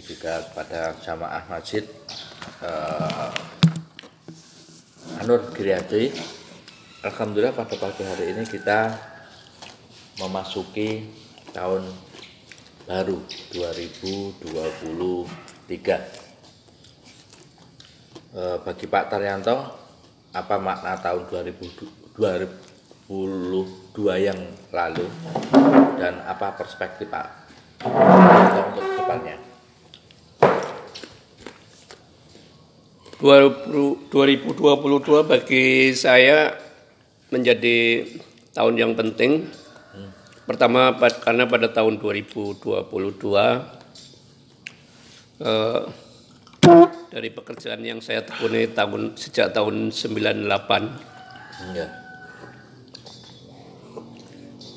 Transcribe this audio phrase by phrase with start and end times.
[0.00, 1.84] juga kepada jamaah masjid
[2.64, 3.30] eh,
[5.20, 6.08] Anur Giryadi
[7.04, 8.96] Alhamdulillah pada pagi hari ini kita
[10.16, 11.12] memasuki
[11.52, 11.84] tahun
[12.88, 13.20] baru
[13.52, 16.22] 2023
[18.32, 19.56] Eh, bagi Pak Taryanto
[20.32, 22.48] apa makna tahun 2022
[24.16, 24.40] yang
[24.72, 25.04] lalu?
[26.00, 27.28] Dan apa perspektif Pak
[27.84, 29.36] Taryanto untuk depannya
[33.22, 34.10] 2022
[35.22, 36.58] bagi saya
[37.30, 38.02] menjadi
[38.50, 39.46] tahun yang penting.
[40.42, 40.90] Pertama
[41.22, 42.66] karena pada tahun 2022
[45.38, 45.82] eh,
[47.14, 51.86] dari pekerjaan yang saya tekuni tahun sejak tahun 98 ya.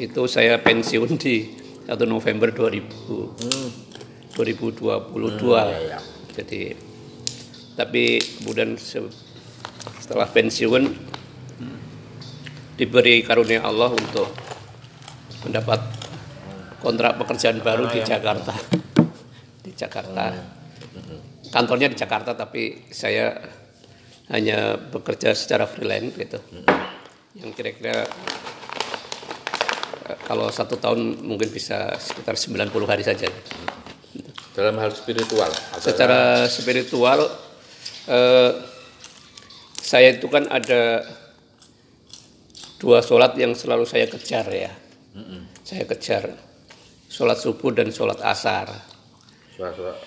[0.00, 3.68] itu saya pensiun di 1 November 2000 Hmm.
[4.32, 5.60] 2022.
[5.60, 6.00] ya, ya.
[6.40, 6.88] Jadi
[7.74, 9.12] tapi kemudian se-
[9.98, 10.84] setelah pensiun
[12.76, 14.28] diberi karunia Allah untuk
[15.44, 15.80] mendapat
[16.80, 18.52] kontrak pekerjaan baru di Jakarta.
[19.64, 20.32] Di Jakarta.
[21.52, 23.36] Kantornya di Jakarta tapi saya
[24.32, 26.38] hanya bekerja secara freelance gitu.
[27.36, 28.08] Yang kira-kira
[30.08, 33.28] eh, kalau satu tahun mungkin bisa sekitar 90 hari saja.
[34.50, 35.46] dalam hal spiritual
[35.78, 37.22] Secara spiritual
[38.06, 38.52] eh,
[39.76, 41.02] saya itu kan ada
[42.76, 44.72] dua sholat yang selalu saya kejar ya.
[45.60, 46.32] Saya kejar
[47.06, 48.70] sholat subuh dan sholat asar.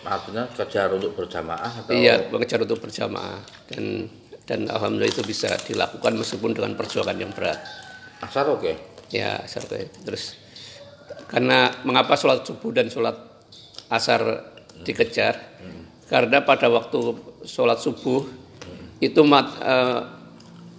[0.02, 3.38] maksudnya kejar untuk berjamaah atau Iya, mengejar untuk berjamaah
[3.70, 4.10] dan
[4.44, 7.62] dan alhamdulillah itu bisa dilakukan meskipun dengan perjuangan yang berat.
[8.20, 8.74] asar oke
[9.08, 10.10] Ya, asar kayak gitu.
[10.10, 10.42] terus
[11.30, 13.14] karena mengapa sholat subuh dan sholat
[13.88, 14.42] asar
[14.82, 15.38] dikejar?
[16.08, 17.00] Karena pada waktu
[17.48, 18.28] sholat subuh
[19.00, 20.02] itu mat- eh,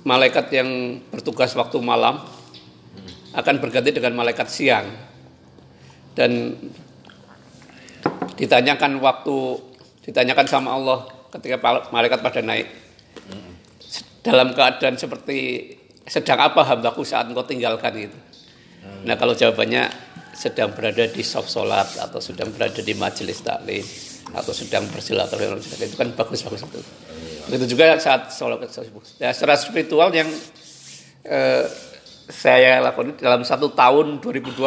[0.05, 2.21] malaikat yang bertugas waktu malam
[3.35, 4.87] akan berganti dengan malaikat siang.
[6.15, 6.55] Dan
[8.39, 9.37] ditanyakan waktu
[10.07, 11.59] ditanyakan sama Allah ketika
[11.91, 12.69] malaikat pada naik.
[14.25, 15.69] Dalam keadaan seperti
[16.05, 18.19] sedang apa hambaku saat engkau tinggalkan itu.
[19.05, 19.89] Nah kalau jawabannya
[20.37, 23.85] sedang berada di soft sholat atau sedang berada di majelis taklim
[24.35, 26.81] atau sedang bersilaturahmi itu kan bagus-bagus itu.
[27.49, 29.03] Begitu juga saat sholat subuh.
[29.23, 30.27] Ya, secara spiritual yang
[31.23, 31.65] eh,
[32.27, 34.59] saya lakukan dalam satu tahun 2022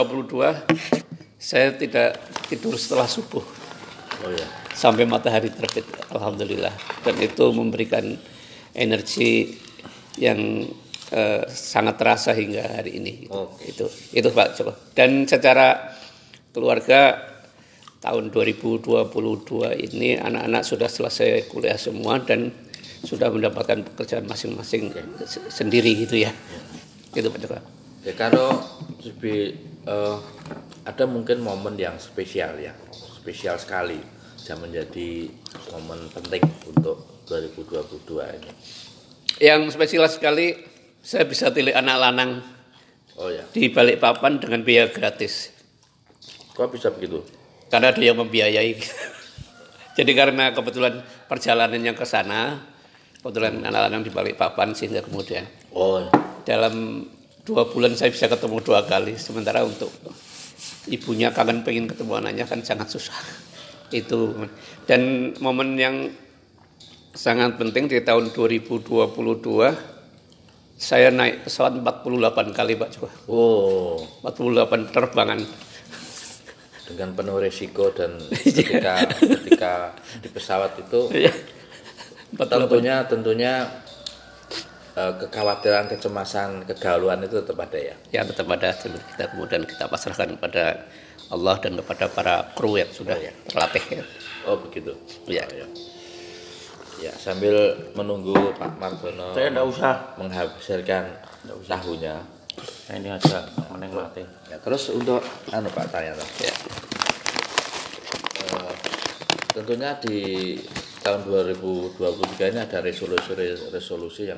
[1.37, 2.17] saya tidak
[2.47, 3.43] tidur setelah subuh.
[4.25, 6.71] Oh ya sampai matahari terbit alhamdulillah.
[7.01, 8.13] Dan itu memberikan
[8.77, 9.57] energi
[10.21, 10.69] yang
[11.09, 13.25] eh, sangat terasa hingga hari ini.
[13.33, 13.73] Oke.
[13.73, 14.47] itu itu Pak.
[14.61, 14.77] Coba.
[14.93, 15.97] Dan secara
[16.53, 17.17] keluarga
[18.07, 18.87] tahun 2022
[19.91, 22.55] ini anak-anak sudah selesai kuliah semua dan
[23.03, 24.95] sudah mendapatkan pekerjaan masing-masing
[25.27, 26.31] se- sendiri gitu ya.
[27.11, 27.59] Itu Pak Joko.
[28.07, 28.63] Ya kalau
[29.03, 30.17] lebih eh,
[30.87, 33.99] ada mungkin momen yang spesial ya spesial sekali
[34.47, 35.27] dan menjadi
[35.75, 38.07] momen penting untuk 2022
[38.39, 38.51] ini.
[39.43, 40.55] Yang spesial sekali
[41.03, 42.31] saya bisa pilih anak lanang
[43.19, 43.43] oh ya.
[43.51, 45.51] di balik papan dengan biaya gratis.
[46.55, 48.73] Kok bisa begitu karena ada yang membiayai.
[49.97, 52.61] Jadi karena kebetulan perjalanannya ke sana,
[53.19, 56.05] kebetulan anak-anak di balik papan sehingga kemudian oh
[56.45, 57.05] dalam
[57.41, 59.17] dua bulan saya bisa ketemu dua kali.
[59.17, 59.89] Sementara untuk
[60.87, 63.17] ibunya kangen pengen ketemu anaknya kan sangat susah.
[63.89, 64.35] Itu
[64.85, 66.11] dan momen yang
[67.17, 68.93] sangat penting di tahun 2022
[70.77, 73.09] saya naik pesawat 48 kali Pak Joko.
[73.25, 75.41] oh 48 terbangan.
[76.87, 78.15] Dengan penuh resiko dan
[78.47, 79.73] ketika ketika
[80.17, 81.33] di pesawat itu Iya.
[82.33, 83.53] 48 tentunya tentunya
[84.93, 90.35] eh, kekhawatiran kecemasan kegalauan itu tetap ada ya ya tetap ada kita kemudian kita pasrahkan
[90.35, 90.87] kepada
[91.27, 94.03] Allah dan kepada para kru yang sudah terlatih ya.
[94.43, 94.95] oh begitu
[95.27, 95.43] Ya.
[95.43, 95.67] Oh, ya.
[96.99, 97.55] ya sambil
[97.93, 99.93] menunggu Pak Margono Saya enggak usah.
[100.15, 101.03] menghasilkan
[101.63, 102.15] tahunya
[102.57, 104.25] Nah, ini aja menikmati.
[104.49, 105.21] ya, terus untuk
[105.53, 106.17] anu Pak tanya.
[106.41, 106.49] Ya.
[108.41, 108.73] Eh,
[109.57, 110.53] tentunya di
[111.01, 111.97] tahun 2023
[112.53, 114.37] ini ada resolusi-resolusi yang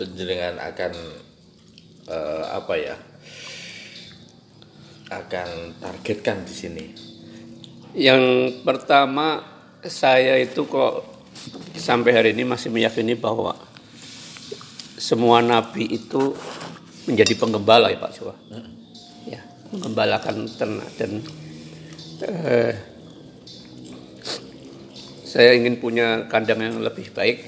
[0.00, 0.92] penjenengan akan
[2.08, 2.96] eh, apa ya
[5.12, 6.84] akan targetkan di sini.
[7.92, 8.24] Yang
[8.64, 9.44] pertama
[9.84, 11.04] saya itu kok
[11.76, 13.52] sampai hari ini masih meyakini bahwa
[14.96, 16.32] semua nabi itu
[17.04, 18.34] menjadi penggembala ya Pak Jawa.
[19.28, 19.44] Ya,
[19.76, 21.20] menggembalakan ternak dan
[22.24, 22.89] eh,
[25.30, 27.38] saya ingin punya kandang yang lebih baik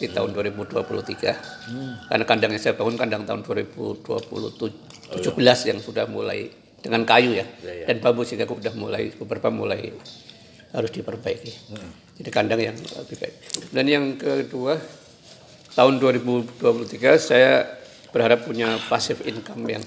[0.00, 4.08] di tahun 2023 karena kandang yang saya bangun kandang tahun 2017
[5.68, 6.48] yang sudah mulai
[6.80, 7.44] dengan kayu ya.
[7.60, 7.92] Ya, ya.
[7.92, 9.92] dan bambu sehingga sudah mulai beberapa mulai
[10.72, 11.52] harus diperbaiki.
[12.16, 13.34] Jadi kandang yang lebih baik.
[13.68, 14.80] Dan yang kedua
[15.76, 17.68] tahun 2023 saya
[18.16, 19.84] berharap punya passive income yang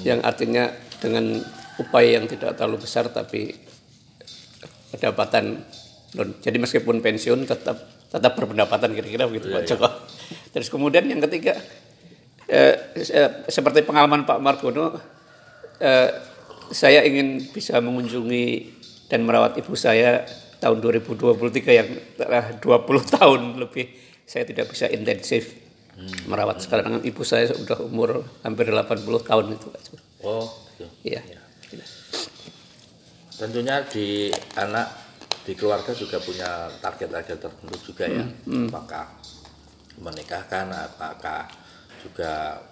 [0.00, 1.44] yang artinya dengan
[1.76, 3.52] upaya yang tidak terlalu besar tapi
[4.94, 5.66] pendapatan
[6.14, 9.90] jadi meskipun pensiun tetap tetap berpendapatan kira-kira begitu Pak Joko.
[10.54, 11.58] Terus kemudian yang ketiga
[12.46, 14.94] eh, eh, seperti pengalaman Pak Margono
[15.82, 16.10] eh,
[16.70, 18.46] saya ingin bisa mengunjungi
[19.10, 20.22] dan merawat ibu saya
[20.62, 21.34] tahun 2023
[21.74, 22.62] yang telah 20
[23.18, 23.90] tahun lebih
[24.22, 25.60] saya tidak bisa intensif
[26.26, 29.98] merawat sekarang ibu saya sudah umur hampir 80 tahun itu Pak Joko.
[30.24, 30.46] Oh,
[30.78, 30.86] gitu.
[31.02, 31.43] Iya.
[33.34, 34.86] Tentunya di anak
[35.44, 38.24] di keluarga juga punya target-target tertentu juga ya.
[38.70, 39.04] Apakah
[39.98, 41.46] menikahkan, apakah
[42.02, 42.62] juga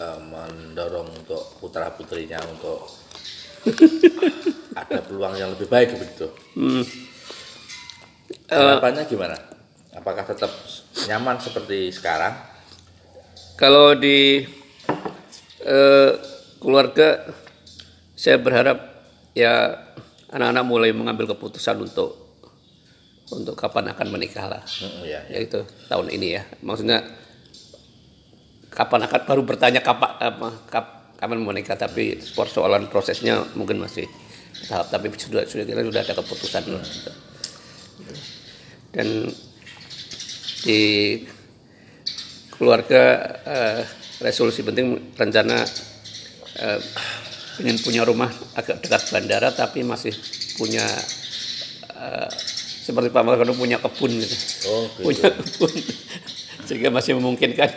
[0.00, 2.88] eh, mendorong untuk putra putrinya untuk
[4.80, 6.28] ada peluang yang lebih baik begitu.
[8.48, 9.36] Harapannya gimana?
[9.94, 10.50] Apakah tetap
[11.06, 12.34] nyaman seperti sekarang?
[13.54, 14.42] Kalau di
[15.64, 16.12] eh,
[16.58, 17.22] keluarga,
[18.18, 18.93] saya berharap
[19.34, 19.74] ya
[20.30, 22.24] anak-anak mulai mengambil keputusan untuk
[23.34, 24.62] untuk kapan akan menikah lah.
[24.62, 25.42] Hmm, ya, ya.
[25.42, 26.42] Yaitu tahun ini ya.
[26.62, 27.02] Maksudnya
[28.74, 34.04] kapan akan baru bertanya kapan apa, kap- kapan mau menikah tapi persoalan prosesnya mungkin masih
[34.66, 36.62] tahap tapi sudah sudah kita sudah ada keputusan
[38.94, 39.08] dan
[40.64, 40.80] di
[42.54, 43.02] keluarga
[43.46, 43.82] eh,
[44.22, 45.62] resolusi penting rencana
[46.58, 46.80] eh,
[47.58, 50.10] ingin punya rumah agak dekat bandara tapi masih
[50.56, 50.82] punya
[51.94, 52.30] eh,
[52.84, 54.36] seperti Pak Margono punya kebun gitu
[54.68, 55.04] Oh, gitu.
[55.06, 55.72] punya kebun
[56.64, 57.70] sehingga masih memungkinkan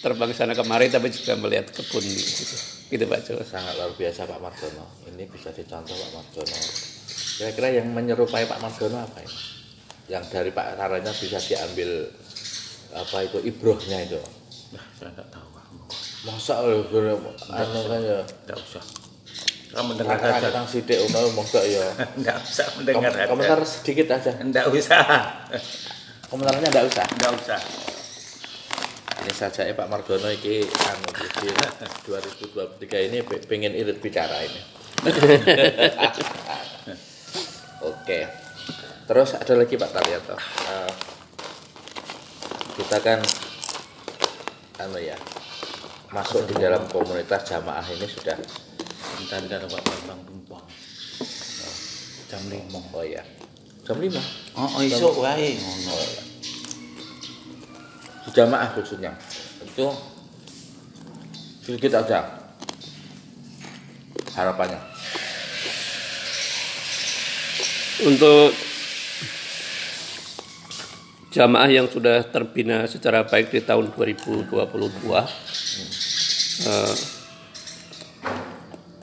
[0.00, 2.54] terbang sana kemari tapi juga melihat kebun gitu,
[2.92, 3.40] gitu Pak Jo.
[3.42, 4.84] sangat luar biasa Pak Margono.
[5.10, 6.58] Ini bisa dicontoh Pak Margono.
[7.36, 9.38] Kira-kira yang menyerupai Pak Margono apa ini?
[10.06, 11.90] Yang dari Pak Saranya bisa diambil
[12.94, 14.20] apa itu ibrohnya itu.
[14.72, 15.46] Nah, saya nggak tahu.
[15.50, 15.64] Pak.
[16.28, 16.86] Masa loh,
[17.50, 18.20] anu kan ya.
[18.46, 18.84] Nggak usah.
[19.72, 20.38] Kamu mendengar saja.
[20.38, 21.86] Kadang-kadang sidik umum monggo ya.
[22.20, 23.30] Nggak usah mendengar Kom- saja.
[23.30, 24.30] Komentar sedikit aja.
[24.38, 25.02] Nggak usah.
[26.30, 27.06] Komentarnya enggak usah.
[27.18, 27.60] Nggak usah.
[29.26, 31.50] Ini saja ya Pak Margono ini anu di
[32.06, 34.60] 2023 ini pe- pengen irit bicara ini.
[37.90, 38.20] Oke.
[39.06, 40.36] Terus ada lagi Pak Taryanto.
[40.66, 40.92] Eh,
[42.76, 43.18] kita kan
[44.78, 45.16] anu ya
[46.12, 48.36] masuk di dalam komunitas jamaah ini sudah
[49.16, 49.82] Bentar bentar Pak.
[49.84, 50.64] Bambang Tumpang.
[52.26, 52.80] Jam lima.
[52.92, 53.24] oh ya.
[53.86, 54.18] Jam 5
[54.58, 55.94] Oh, oh iso wae ngono.
[58.34, 59.16] jamaah khususnya
[59.64, 59.86] itu
[61.64, 62.20] sedikit aja
[64.36, 64.76] harapannya.
[68.04, 68.52] Untuk
[71.32, 74.52] jamaah yang sudah terbina secara baik di tahun 2022,
[76.68, 76.94] eh,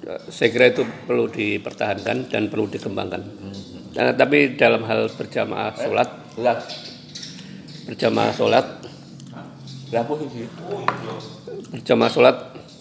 [0.03, 3.21] saya kira itu perlu dipertahankan dan perlu dikembangkan.
[3.93, 6.09] Nah, tapi dalam hal berjamaah sholat,
[6.41, 6.57] lah
[7.87, 8.65] berjamaah sholat,
[9.93, 10.47] berapa sih
[11.71, 12.37] berjamaah sholat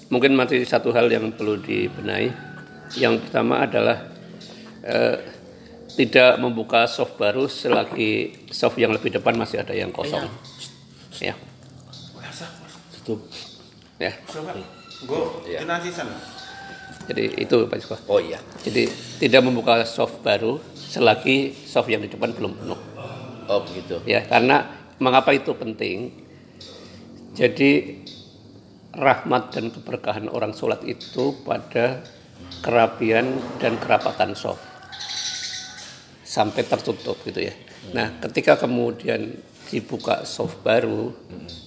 [0.09, 2.33] mungkin masih satu hal yang perlu dibenahi.
[2.99, 4.09] Yang pertama adalah
[4.85, 5.17] eh,
[5.97, 10.27] tidak membuka soft baru selagi soft yang lebih depan masih ada yang kosong.
[11.21, 11.37] Ya,
[13.05, 13.29] tutup
[14.01, 14.13] ya.
[15.03, 15.67] Gue Iya.
[17.09, 17.97] Jadi itu Pak Joko.
[18.09, 18.87] oh iya Jadi
[19.19, 22.81] tidak membuka soft baru selagi soft yang di depan belum penuh.
[23.49, 24.69] oh begitu Ya, karena
[24.99, 26.13] mengapa itu penting?
[27.33, 28.01] Jadi
[28.93, 32.05] rahmat dan keberkahan orang sholat itu pada
[32.61, 33.25] kerapian
[33.57, 34.61] dan kerapatan soft
[36.23, 37.55] sampai tertutup gitu ya.
[37.93, 39.37] Nah, ketika kemudian
[39.69, 41.13] dibuka soft baru,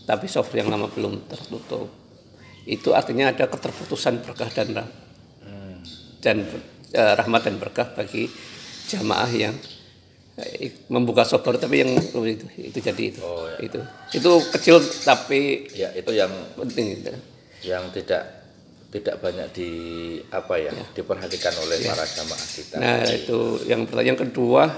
[0.05, 1.89] tapi soft yang lama belum tertutup,
[2.65, 4.94] itu artinya ada keterputusan berkah dan rah-
[6.22, 6.43] dan
[6.93, 8.29] eh, rahmat dan berkah bagi
[8.86, 9.55] jamaah yang
[10.38, 13.19] eh, membuka soft baru tapi yang itu itu jadi itu.
[13.24, 13.57] Oh, ya.
[13.63, 13.79] itu
[14.15, 17.13] itu kecil tapi ya itu yang penting itu.
[17.65, 18.45] yang tidak
[18.95, 19.72] tidak banyak di
[20.31, 22.75] apa ya, diperhatikan oleh para jamaah kita.
[22.79, 24.72] Nah itu yang pertanyaan kedua,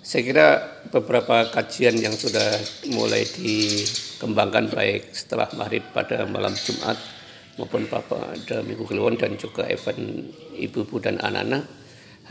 [0.00, 0.46] saya kira
[0.88, 2.56] beberapa kajian yang sudah
[2.96, 6.96] mulai dikembangkan baik setelah maghrib pada malam Jumat
[7.58, 11.66] maupun pada minggu kliwon dan juga event ibu-ibu dan anak-anak.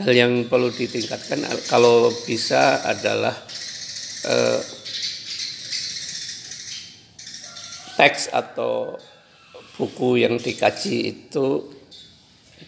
[0.00, 3.34] Hal yang perlu ditingkatkan kalau bisa adalah
[4.24, 4.60] eh,
[7.98, 8.94] teks atau
[9.76, 11.66] buku yang dikaji itu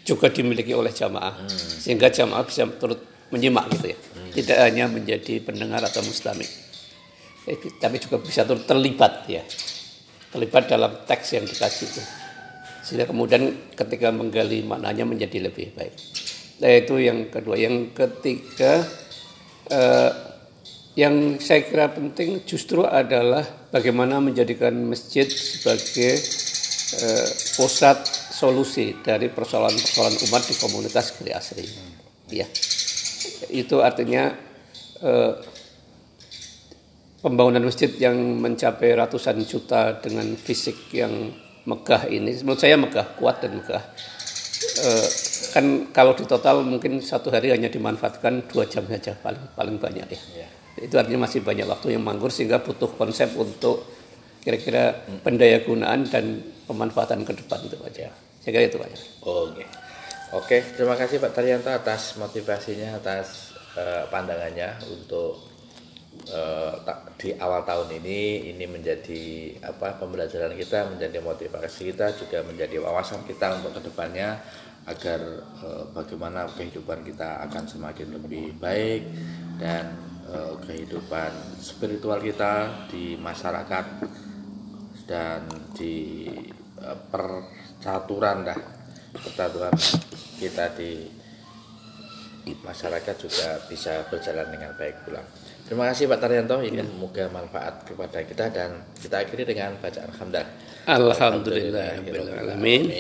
[0.05, 1.35] juga dimiliki oleh jamaah.
[1.39, 1.49] Hmm.
[1.81, 2.99] sehingga jamaah bisa turut
[3.31, 3.99] menyimak gitu ya.
[3.99, 4.31] Hmm.
[4.35, 6.47] tidak hanya menjadi pendengar atau mustami
[7.47, 9.43] eh, tapi juga bisa turut terlibat ya.
[10.31, 12.03] Terlibat dalam teks yang dikaji itu
[12.81, 15.95] sehingga kemudian ketika menggali maknanya menjadi lebih baik.
[16.61, 17.57] Nah, itu yang kedua.
[17.57, 18.85] Yang ketiga
[19.73, 20.13] eh,
[20.99, 26.21] yang saya kira penting justru adalah bagaimana menjadikan masjid sebagai
[27.01, 31.67] eh, pusat solusi dari persoalan-persoalan umat di komunitas Giri Asri.
[32.31, 32.47] Ya,
[33.49, 34.33] itu artinya
[35.01, 35.35] eh,
[37.21, 41.33] pembangunan masjid yang mencapai ratusan juta dengan fisik yang
[41.69, 43.83] megah ini, menurut saya megah, kuat dan megah.
[44.81, 45.09] Eh,
[45.51, 50.07] kan kalau di total mungkin satu hari hanya dimanfaatkan dua jam saja paling paling banyak
[50.07, 50.21] ya.
[50.45, 50.49] ya
[50.79, 53.83] itu artinya masih banyak waktu yang manggur sehingga butuh konsep untuk
[54.41, 58.09] kira-kira pendaya gunaan dan pemanfaatan ke depan itu aja.
[58.41, 58.97] Saya kira itu aja.
[59.27, 59.65] Oke.
[60.31, 65.50] Oke, terima kasih Pak Taryanto atas motivasinya, atas uh, pandangannya untuk
[66.31, 66.75] uh,
[67.17, 73.23] di awal tahun ini ini menjadi apa pembelajaran kita, menjadi motivasi kita, juga menjadi wawasan
[73.27, 74.41] kita untuk ke depannya
[74.89, 75.21] agar
[75.63, 79.07] uh, bagaimana kehidupan kita akan semakin lebih baik
[79.61, 79.95] dan
[80.29, 83.87] uh, kehidupan spiritual kita di masyarakat
[85.05, 85.43] dan
[85.77, 86.27] di
[87.11, 88.57] percaturan dah
[89.13, 89.75] percaturan
[90.41, 91.13] kita di
[92.65, 95.23] masyarakat juga bisa berjalan dengan baik pula.
[95.71, 96.85] Terima kasih Pak Taryanto, ini ya.
[96.85, 100.43] semoga manfaat kepada kita dan kita akhiri dengan bacaan hamdan.
[100.83, 102.03] Alhamdulillah,
[102.59, 102.91] Amin.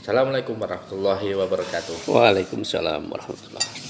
[0.00, 2.08] Assalamualaikum warahmatullahi wabarakatuh.
[2.08, 3.87] Waalaikumsalam warahmatullahi wabarakatuh.